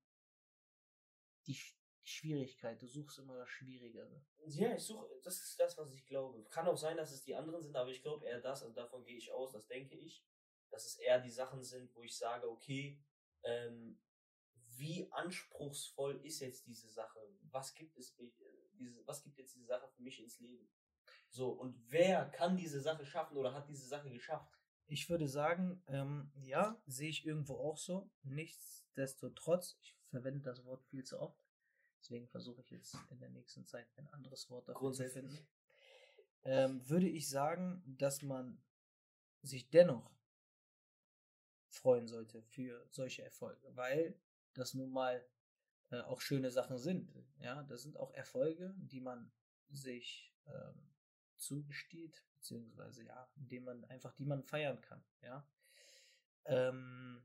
[1.47, 4.23] die, Sch- die Schwierigkeit, du suchst immer das Schwierigere?
[4.47, 6.43] Ja, ich suche, das ist das, was ich glaube.
[6.49, 9.03] Kann auch sein, dass es die anderen sind, aber ich glaube eher das, und davon
[9.03, 10.23] gehe ich aus, das denke ich,
[10.69, 12.99] dass es eher die Sachen sind, wo ich sage, okay,
[13.43, 13.99] ähm,
[14.81, 17.19] wie anspruchsvoll ist jetzt diese Sache?
[17.51, 18.31] Was gibt es, äh,
[18.73, 20.67] diese, was gibt jetzt diese Sache für mich ins Leben?
[21.29, 24.51] So, und wer kann diese Sache schaffen oder hat diese Sache geschafft?
[24.87, 28.09] Ich würde sagen, ähm, ja, sehe ich irgendwo auch so.
[28.23, 31.39] Nichtsdestotrotz, ich verwende das Wort viel zu oft.
[31.99, 35.47] Deswegen versuche ich jetzt in der nächsten Zeit ein anderes Wort dafür zu finden.
[36.43, 38.61] Ähm, würde ich sagen, dass man
[39.43, 40.11] sich dennoch
[41.69, 44.19] freuen sollte für solche Erfolge, weil
[44.53, 45.25] das nun mal
[45.89, 47.13] äh, auch schöne Sachen sind.
[47.39, 49.31] Ja, das sind auch Erfolge, die man
[49.69, 50.89] sich ähm,
[51.35, 55.03] zugesteht, beziehungsweise ja, indem man einfach die man feiern kann.
[55.21, 55.47] Ja,
[56.45, 57.23] ähm,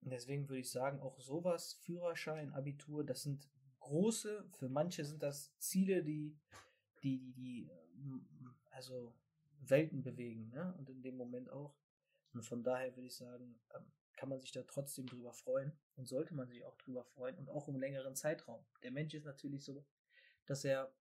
[0.00, 3.48] deswegen würde ich sagen, auch sowas, Führerschein, Abitur, das sind
[3.80, 6.36] große, für manche sind das Ziele, die,
[7.02, 8.26] die, die, die ähm,
[8.70, 9.14] also
[9.60, 10.74] Welten bewegen, ne?
[10.78, 11.74] Und in dem Moment auch.
[12.32, 16.06] Und von daher würde ich sagen, ähm, kann man sich da trotzdem drüber freuen und
[16.06, 18.64] sollte man sich auch drüber freuen und auch um längeren Zeitraum.
[18.82, 19.84] Der Mensch ist natürlich so,
[20.46, 20.92] dass er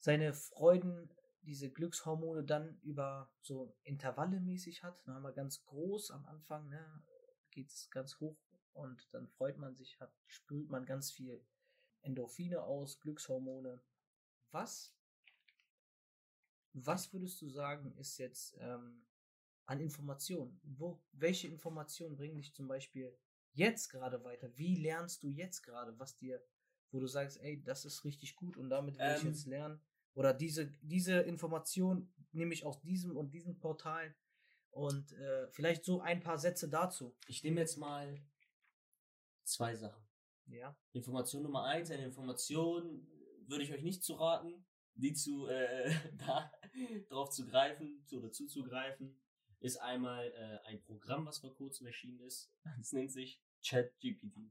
[0.00, 1.10] seine Freuden,
[1.42, 5.06] diese Glückshormone dann über so Intervalle mäßig hat.
[5.06, 7.02] Haben wir ganz groß am Anfang, ne,
[7.50, 8.36] geht es ganz hoch
[8.72, 11.44] und dann freut man sich, hat, spült man ganz viel
[12.02, 13.82] Endorphine aus, Glückshormone.
[14.50, 14.94] Was,
[16.72, 19.07] was würdest du sagen, ist jetzt ähm,
[19.68, 20.58] an Informationen?
[20.62, 23.14] Wo, welche Informationen bringen dich zum Beispiel
[23.52, 24.50] jetzt gerade weiter?
[24.56, 26.42] Wie lernst du jetzt gerade, was dir,
[26.90, 29.28] wo du sagst, ey, das ist richtig gut und damit will ich Ähm.
[29.28, 29.80] jetzt lernen?
[30.14, 34.14] Oder diese, diese Information nehme ich aus diesem und diesem Portal
[34.70, 37.14] und äh, vielleicht so ein paar Sätze dazu.
[37.26, 38.20] Ich nehme jetzt mal
[39.44, 40.02] zwei Sachen.
[40.46, 40.74] Ja.
[40.92, 43.06] Information Nummer eins, eine Information
[43.46, 45.94] würde ich euch nicht zu raten, die zu äh,
[46.26, 46.50] da
[47.10, 49.14] drauf zu greifen zu, oder zuzugreifen,
[49.60, 52.50] ist einmal äh, ein Programm, was vor kurzem erschienen ist.
[52.80, 54.50] Es nennt sich ChatGPT.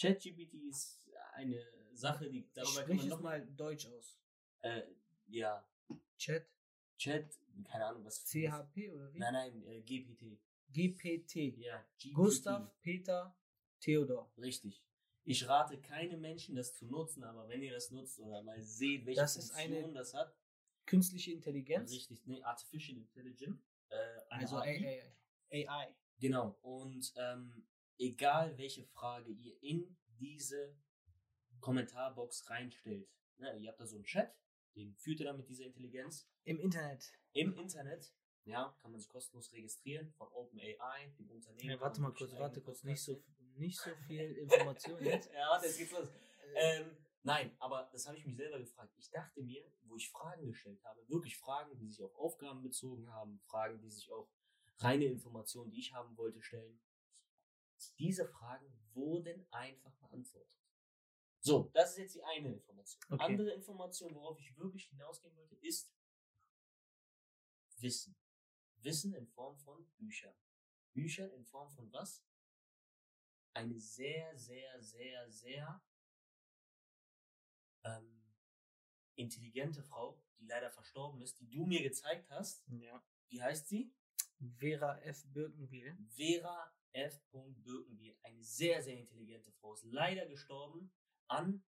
[0.00, 4.18] ChatGPT ist eine Sache, die darüber kann Sprich man es noch mal Deutsch aus.
[4.62, 4.82] äh,
[5.28, 5.66] ja
[6.18, 6.46] Chat,
[6.98, 8.24] Chat, keine Ahnung was.
[8.24, 9.18] CHP oder wie?
[9.18, 10.38] Nein, nein, äh, GPT.
[10.72, 11.36] GPT.
[11.58, 12.14] Ja, GPT.
[12.14, 13.36] Gustav, Peter,
[13.80, 14.32] Theodor.
[14.38, 14.82] Richtig.
[15.24, 19.06] Ich rate keine Menschen, das zu nutzen, aber wenn ihr das nutzt oder mal seht,
[19.06, 20.36] welche Das ist Funktion eine- das hat,
[20.86, 21.90] Künstliche Intelligenz.
[21.92, 23.58] richtig, nee, Artificial Intelligence,
[23.94, 25.02] äh, Also AI.
[25.52, 25.66] AI.
[25.68, 25.94] AI.
[26.18, 26.58] Genau.
[26.62, 27.66] Und ähm,
[27.98, 30.76] egal welche Frage ihr in diese
[31.60, 34.34] Kommentarbox reinstellt, ne, ihr habt da so einen Chat,
[34.76, 37.12] den führt ihr dann mit dieser Intelligenz Im Internet.
[37.32, 38.12] im Internet.
[38.44, 41.70] Ja, kann man sich kostenlos registrieren von OpenAI, dem Unternehmen.
[41.70, 42.84] Ja, warte mal kurz, warte kurz.
[42.84, 43.22] Nicht so,
[43.56, 45.30] nicht so viel Information jetzt.
[45.32, 46.08] ja, jetzt geht's los.
[46.54, 48.94] Äh, Ähm, nein, aber das habe ich mich selber gefragt.
[48.96, 53.10] Ich dachte mir, wo ich Fragen gestellt habe, wirklich Fragen, die sich auf Aufgaben bezogen
[53.10, 54.28] haben, Fragen, die sich auf
[54.78, 56.80] reine Informationen, die ich haben wollte, stellen.
[57.98, 60.54] Diese Fragen wurden einfach beantwortet.
[61.40, 63.02] So, das ist jetzt die eine Information.
[63.10, 63.22] Okay.
[63.22, 65.94] Andere Information, worauf ich wirklich hinausgehen wollte, ist
[67.78, 68.16] Wissen.
[68.76, 70.34] Wissen in Form von Büchern.
[70.94, 72.24] Büchern in Form von was?
[73.52, 75.82] Eine sehr, sehr, sehr, sehr
[77.84, 78.24] ähm,
[79.16, 82.64] intelligente Frau, die leider verstorben ist, die du mir gezeigt hast.
[82.68, 83.02] ja.
[83.28, 83.92] Wie heißt sie?
[84.58, 85.24] Vera F.
[85.32, 85.96] Birkenbiel.
[86.14, 87.20] Vera F.
[87.30, 88.16] Birkenbiel.
[88.22, 89.74] Eine sehr, sehr intelligente Frau.
[89.74, 90.92] Ist leider gestorben
[91.28, 91.64] an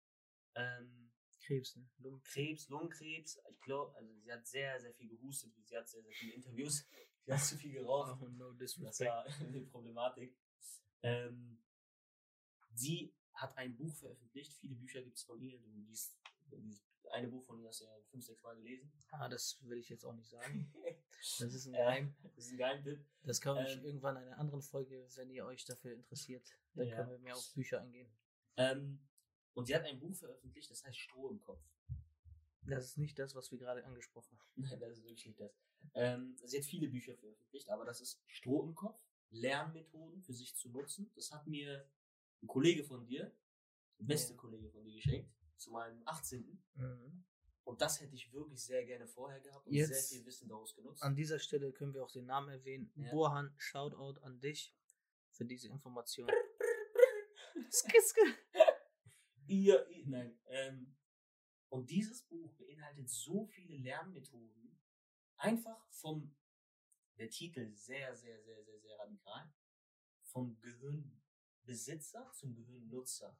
[0.54, 1.88] ähm, Krebs, ne?
[1.98, 2.22] Lungen.
[2.22, 3.38] Krebs, Lungenkrebs.
[3.50, 5.52] Ich glaube, also sie hat sehr, sehr viel gehustet.
[5.62, 6.86] Sie hat sehr, sehr viele Interviews.
[7.26, 8.18] Sie hat zu viel geraucht.
[8.20, 10.36] Oh, no Das war eine Problematik.
[11.00, 11.62] Ähm,
[12.74, 14.52] sie hat ein Buch veröffentlicht.
[14.54, 15.58] Viele Bücher gibt es von ihr.
[15.58, 16.16] Du liest,
[16.52, 18.90] dieses eine Buch von ihr hast du ja fünf, sechs Mal gelesen.
[19.10, 20.72] Ah, das will ich jetzt auch nicht sagen.
[21.38, 22.14] Das ist ein Geheim.
[22.22, 23.02] Das ist ein Geheimtipp.
[23.22, 26.86] Das kann ich ähm, irgendwann in einer anderen Folge, wenn ihr euch dafür interessiert, dann
[26.86, 26.96] Ja.
[26.96, 28.12] können wir mehr auf Bücher eingehen.
[28.58, 29.00] Ähm,
[29.54, 31.62] und sie hat ein Buch veröffentlicht, das heißt Stroh im Kopf.
[32.66, 34.50] Das ist nicht das, was wir gerade angesprochen haben.
[34.56, 35.56] Nein, das ist wirklich nicht das.
[35.94, 40.54] Ähm, sie hat viele Bücher veröffentlicht, aber das ist Stroh im Kopf, Lernmethoden für sich
[40.54, 41.10] zu nutzen.
[41.14, 41.88] Das hat mir
[42.44, 43.34] ein Kollege von dir,
[43.98, 44.38] der beste Ja.
[44.38, 46.62] Kollege von dir geschenkt, zu meinem 18.
[47.64, 50.74] Und das hätte ich wirklich sehr gerne vorher gehabt und Jetzt- sehr viel Wissen daraus
[50.74, 51.02] genutzt.
[51.02, 52.92] An dieser Stelle können wir auch den Namen erwähnen.
[52.94, 53.10] Ja.
[53.10, 54.74] Burhan, Shoutout an dich
[55.30, 56.28] für diese Information.
[59.46, 60.38] ihr, ihr, nein.
[60.46, 60.94] Ähm,
[61.70, 64.78] und dieses Buch beinhaltet so viele Lernmethoden,
[65.36, 66.36] einfach vom,
[67.16, 69.52] der Titel sehr, sehr, sehr, sehr, sehr radikal,
[70.24, 70.56] vom
[71.64, 73.36] Gehirnbesitzer zum Gehirnnutzer.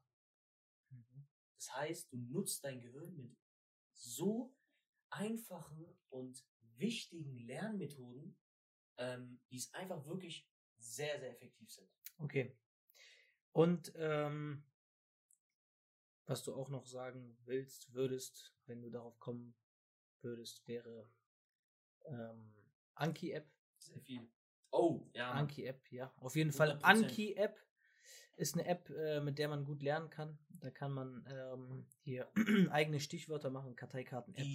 [0.90, 1.26] Mhm.
[1.56, 3.36] Das heißt, du nutzt dein Gehirn mit
[3.92, 4.54] so
[5.10, 6.44] einfachen und
[6.76, 8.36] wichtigen Lernmethoden,
[8.98, 11.88] ähm, die es einfach wirklich sehr, sehr effektiv sind.
[12.18, 12.56] Okay.
[13.52, 14.64] Und ähm,
[16.26, 19.54] was du auch noch sagen willst, würdest, wenn du darauf kommen
[20.22, 21.08] würdest, wäre
[22.06, 22.54] ähm,
[22.94, 23.48] Anki-App.
[23.78, 24.28] Sehr viel.
[24.70, 25.30] Oh, ja.
[25.32, 26.12] Anki-App, ja.
[26.16, 26.82] Auf jeden Fall 100%.
[26.82, 27.64] Anki-App
[28.36, 30.38] ist eine App, äh, mit der man gut lernen kann.
[30.60, 32.28] Da kann man ähm, hier
[32.70, 34.46] eigene Stichwörter machen, Karteikarten-App.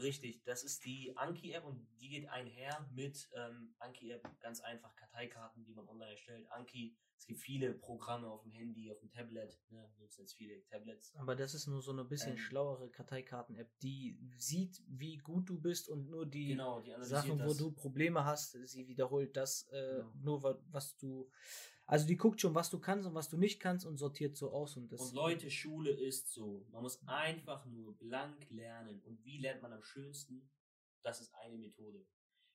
[0.00, 5.64] Richtig, das ist die Anki-App und die geht einher mit ähm, Anki-App, ganz einfach Karteikarten,
[5.64, 6.46] die man online erstellt.
[6.52, 10.64] Anki, es gibt viele Programme auf dem Handy, auf dem Tablet, ne, gibt jetzt viele
[10.66, 11.14] Tablets.
[11.16, 12.38] Aber das ist nur so eine bisschen Ähm.
[12.38, 17.48] schlauere Karteikarten-App, die sieht, wie gut du bist und nur die Genau, die Sachen, wo
[17.48, 17.56] das.
[17.58, 20.12] du Probleme hast, sie wiederholt das äh, Genau.
[20.22, 21.30] nur, wa- was du.
[21.90, 24.52] Also die guckt schon, was du kannst und was du nicht kannst und sortiert so
[24.52, 25.00] aus und das.
[25.00, 26.64] Und Leute, Schule ist so.
[26.70, 29.02] Man muss einfach nur blank lernen.
[29.02, 30.48] Und wie lernt man am schönsten?
[31.02, 32.06] Das ist eine Methode.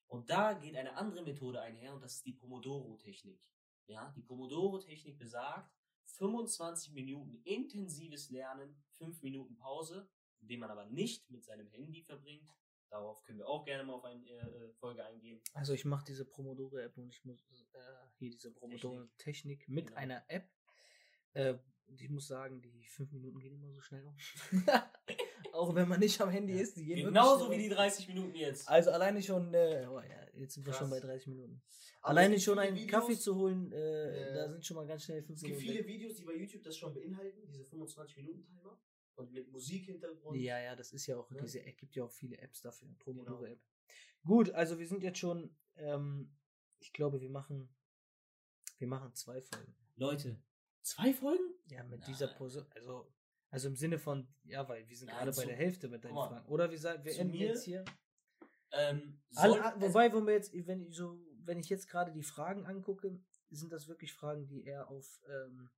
[0.07, 3.41] Und da geht eine andere Methode einher und das ist die Pomodoro-Technik.
[3.87, 5.69] Ja, die Pomodoro-Technik besagt
[6.05, 12.49] 25 Minuten intensives Lernen, 5 Minuten Pause, den man aber nicht mit seinem Handy verbringt.
[12.95, 15.41] Darauf können wir auch gerne mal auf eine äh, Folge eingehen.
[15.53, 17.41] Also ich mache diese Promodore-App und ich muss
[17.73, 17.77] äh,
[18.19, 19.99] hier diese Promodore-Technik mit Genau.
[19.99, 20.49] einer App.
[21.33, 21.55] Äh,
[21.87, 24.15] und ich muss sagen, die fünf Minuten gehen immer so schnell um.
[25.53, 26.61] Auch wenn man nicht am Handy Ja.
[26.61, 28.67] ist, die gehen Genauso wie die schnell 30 Minuten jetzt.
[28.69, 30.79] Also alleine schon, äh, oh ja, jetzt sind wir Krass.
[30.79, 31.61] schon bei 30 Minuten.
[32.01, 35.21] Aber alleine schon einen Videos- Kaffee zu holen, äh, da sind schon mal ganz schnell
[35.21, 35.73] fünf Es gibt Minuten.
[35.73, 35.93] viele weg.
[35.93, 38.79] Videos, die bei YouTube das schon beinhalten, diese 25-Minuten-Timer.
[39.15, 40.37] Und mit Musikhintergrund.
[40.41, 41.39] Ja, ja, das ist ja auch, Ne?
[41.41, 43.53] diese, es gibt ja auch viele Apps dafür, Promodore Genau.
[43.53, 43.61] App.
[44.25, 46.35] Gut, also wir sind jetzt schon, ähm,
[46.79, 47.73] ich glaube, wir machen,
[48.77, 49.75] wir machen zwei Folgen.
[49.95, 50.41] Leute,
[50.81, 51.43] zwei Folgen?
[51.67, 52.09] Ja, mit Nein.
[52.09, 53.13] dieser Pose, also,
[53.51, 56.03] also im Sinne von, ja, weil wir sind Nein, gerade bei zu- der Hälfte mit
[56.03, 56.47] deinen Fragen.
[56.49, 57.85] Oder wir sagen, wir enden mir jetzt hier.
[58.71, 62.11] Ähm, Alle, soll- a- wobei, wenn wir jetzt, wenn ich so, wenn ich jetzt gerade
[62.11, 65.69] die Fragen angucke, sind das wirklich Fragen, die eher auf ähm,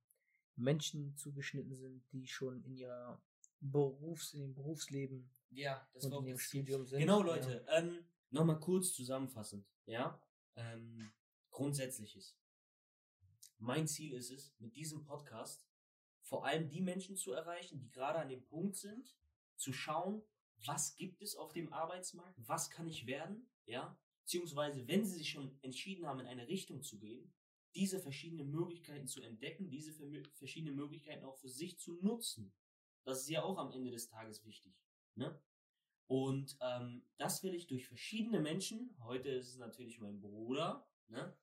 [0.56, 3.22] Menschen zugeschnitten sind, die schon in ihrer
[3.60, 6.38] Berufs, in ihrem Berufsleben ja, das und in Ziel.
[6.38, 7.00] Studium sind.
[7.00, 7.26] Genau, Ja.
[7.26, 7.66] Leute.
[7.68, 9.66] Ähm, Nochmal kurz zusammenfassend.
[9.86, 10.20] Ja.
[10.56, 11.10] Ähm,
[11.50, 12.36] Grundsätzliches.
[13.58, 15.66] Mein Ziel ist es, mit diesem Podcast
[16.20, 19.16] vor allem die Menschen zu erreichen, die gerade an dem Punkt sind,
[19.56, 20.22] zu schauen,
[20.66, 25.30] was gibt es auf dem Arbeitsmarkt, was kann ich werden, ja, beziehungsweise wenn sie sich
[25.30, 27.32] schon entschieden haben, in eine Richtung zu gehen,
[27.74, 29.92] diese verschiedenen Möglichkeiten zu entdecken, diese
[30.34, 32.52] verschiedenen Möglichkeiten auch für sich zu nutzen.
[33.04, 34.74] Das ist ja auch am Ende des Tages wichtig.
[35.14, 35.40] Ne?
[36.06, 41.36] Und ähm, das will ich durch verschiedene Menschen, heute ist es natürlich mein Bruder, ne?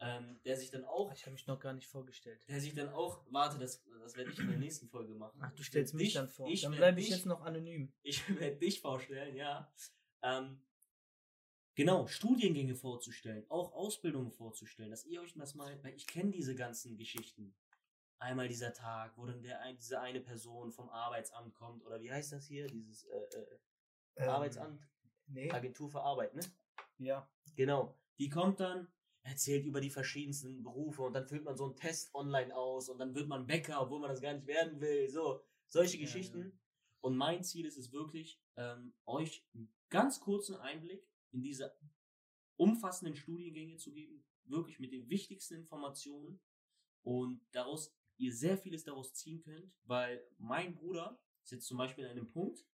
[0.00, 2.46] ähm, der sich dann auch, Ich habe mich noch gar nicht vorgestellt.
[2.48, 5.38] der sich dann auch, warte, das, das werde ich in der nächsten Folge machen.
[5.42, 6.48] Ach, du stellst mich dich- dann vor.
[6.48, 7.92] Ich dann bleibe ich jetzt noch anonym.
[8.02, 9.70] ich werde dich vorstellen, ja.
[10.22, 10.60] Ähm,
[11.74, 16.54] genau, Studiengänge vorzustellen, auch Ausbildungen vorzustellen, dass ihr euch das mal, weil ich kenne diese
[16.54, 17.54] ganzen Geschichten.
[18.20, 22.32] Einmal dieser Tag, wo dann der, diese eine Person vom Arbeitsamt kommt, oder wie heißt
[22.32, 22.66] das hier?
[22.68, 23.58] Dieses äh, äh,
[24.16, 24.86] Ähm, Arbeitsamt,
[25.26, 25.50] Nee.
[25.50, 26.42] Agentur für Arbeit, ne?
[26.98, 27.28] Ja.
[27.56, 27.96] Genau.
[28.18, 28.88] Die kommt dann,
[29.22, 32.98] erzählt über die verschiedensten Berufe und dann füllt man so einen Test online aus und
[32.98, 35.08] dann wird man Bäcker, obwohl man das gar nicht werden will.
[35.08, 36.42] So, solche Ja, Geschichten.
[36.42, 36.58] ja.
[37.02, 41.74] Und mein Ziel ist es wirklich, ähm, euch einen ganz kurzen Einblick in diese
[42.56, 46.40] umfassenden Studiengänge zu geben, wirklich mit den wichtigsten Informationen
[47.02, 52.04] und daraus ihr sehr vieles daraus ziehen könnt, weil mein Bruder ist jetzt zum Beispiel
[52.04, 52.64] an einem Punkt,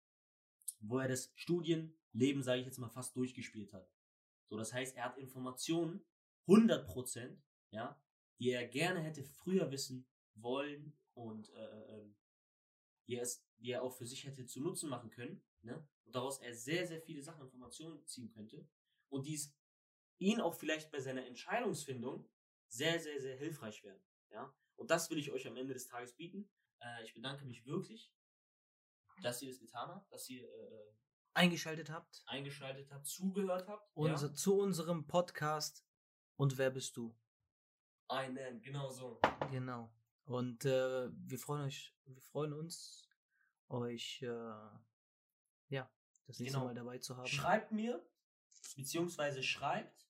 [0.80, 3.88] wo er das Studienleben, sage ich jetzt mal, fast durchgespielt hat.
[4.48, 6.04] So, das heißt, er hat Informationen,
[6.46, 7.36] 100%,
[7.70, 8.00] ja,
[8.38, 12.16] die er gerne hätte früher wissen wollen und äh, ähm,
[13.08, 13.26] die, er
[13.58, 15.88] die er auch für sich hätte zu Nutzen machen können, ne?
[16.04, 18.68] Und daraus er sehr, sehr viele Sachen, Informationen ziehen könnte
[19.08, 19.56] und dies
[20.18, 22.28] ihn auch vielleicht bei seiner Entscheidungsfindung
[22.68, 24.54] sehr, sehr, sehr hilfreich werden, ja.
[24.76, 26.48] Und das will ich euch am Ende des Tages bieten.
[26.80, 28.12] Äh, ich bedanke mich wirklich,
[29.22, 30.92] dass ihr das getan habt, dass ihr äh,
[31.34, 32.22] Eingeschaltet habt.
[32.26, 33.90] eingeschaltet habt, zugehört habt.
[33.94, 35.86] Unser, Zu unserem Podcast.
[36.36, 37.14] Und wer bist du?
[38.08, 39.20] Einen, genau so.
[39.50, 39.92] Genau.
[40.24, 43.08] Und äh, wir freuen euch, wir freuen uns,
[43.68, 44.26] euch äh,
[45.68, 45.90] ja,
[46.26, 46.66] das nächste Genau.
[46.66, 47.26] Mal dabei zu haben.
[47.26, 48.04] Schreibt mir,
[48.76, 50.08] beziehungsweise schreibt,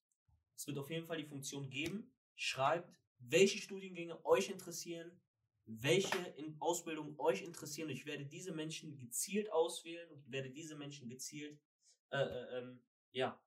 [0.54, 5.10] es wird auf jeden Fall die Funktion geben, schreibt, welche Studiengänge euch interessieren,
[5.66, 7.90] welche in Ausbildung euch interessieren.
[7.90, 11.60] Ich werde diese Menschen gezielt auswählen und werde diese Menschen gezielt,
[12.10, 12.80] äh, äh, ähm,
[13.12, 13.40] ja,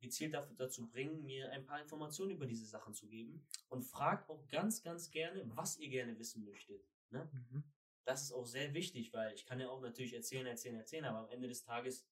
[0.00, 3.46] gezielt dafür, dazu bringen, mir ein paar Informationen über diese Sachen zu geben.
[3.68, 6.86] Und fragt auch ganz, ganz gerne, was ihr gerne wissen möchtet.
[7.10, 7.30] Ne?
[7.32, 7.62] Mhm.
[8.04, 11.20] das ist auch sehr wichtig, weil ich kann ja auch natürlich erzählen, erzählen, erzählen, aber
[11.20, 12.04] am Ende des Tages,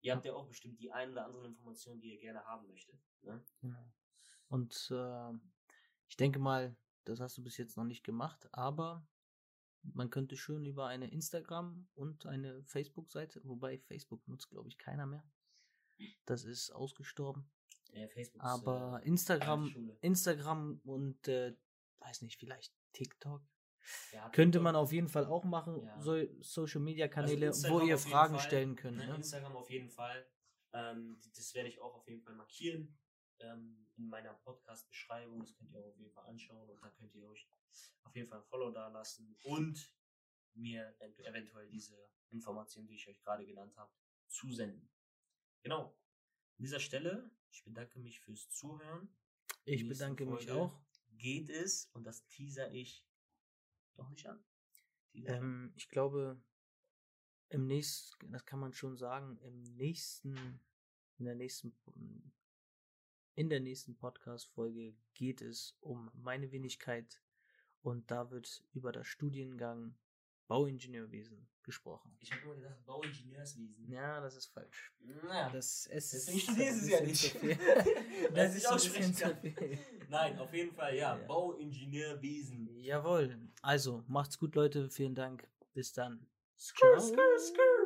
[0.00, 3.00] ihr habt ja auch bestimmt die ein oder anderen Informationen, die ihr gerne haben möchtet.
[3.22, 3.44] Ne?
[3.60, 3.92] Genau.
[4.48, 5.32] Und äh,
[6.08, 9.06] ich denke mal, das hast du bis jetzt noch nicht gemacht, aber
[9.82, 15.06] man könnte schön über eine Instagram und eine Facebook-Seite, wobei Facebook nutzt, glaube ich, keiner
[15.06, 15.24] mehr.
[16.26, 17.50] Das ist ausgestorben.
[17.92, 19.96] Ja, Facebook Aber ist, äh, Instagram.
[20.00, 21.56] Instagram und äh,
[22.00, 23.42] weiß nicht, vielleicht TikTok.
[24.12, 25.82] Ja, Könnte man auf jeden Fall auch machen.
[25.82, 26.00] Ja.
[26.00, 28.98] So Social Media Also Kanäle, wo Instagram ihr Fragen Fall, stellen könnt.
[28.98, 29.14] Ne, Ne?
[29.14, 30.26] Instagram auf jeden Fall.
[30.74, 32.98] Ähm, das werde ich auch auf jeden Fall markieren
[33.40, 35.40] ähm, in meiner Podcast-Beschreibung.
[35.40, 37.48] Das könnt ihr auch auf jeden Fall anschauen und da könnt ihr euch
[38.02, 39.94] auf jeden Fall ein Follow da lassen und
[40.54, 41.96] mir ev- eventuell diese
[42.30, 43.92] Informationen, die ich euch gerade genannt habe,
[44.26, 44.90] zusenden.
[45.62, 45.96] Genau.
[46.56, 49.08] An dieser Stelle, ich bedanke mich fürs Zuhören.
[49.64, 50.80] Ich bedanke mich Folge auch.
[51.10, 53.06] Geht es, und das teaser ich
[53.96, 54.44] doch nicht an.
[55.10, 55.44] Teaser ich an.
[55.44, 56.42] Ähm, ich glaube,
[57.50, 60.60] im nächsten, das kann man schon sagen, im nächsten,
[61.16, 61.76] in der nächsten,
[63.38, 67.22] in der nächsten Podcast-Folge geht es um meine Wenigkeit
[67.82, 69.94] und da wird über das Studiengang
[70.48, 72.16] Bauingenieurwesen gesprochen.
[72.18, 73.88] Ich habe immer gedacht, Bauingenieurswesen.
[73.88, 74.92] Ja, das ist falsch.
[75.22, 77.36] Naja, Das es Deswegen studierst du es ja nicht.
[78.34, 79.40] das ist kann.
[79.40, 79.78] viel.
[80.08, 81.16] Nein, auf jeden Fall, ja.
[81.16, 81.26] Ja.
[81.28, 82.76] Bauingenieurwesen.
[82.80, 83.38] Jawohl.
[83.62, 84.90] Also, macht's gut, Leute.
[84.90, 85.46] Vielen Dank.
[85.74, 86.26] Bis dann.
[86.56, 87.77] Skrr, skrr, skrr.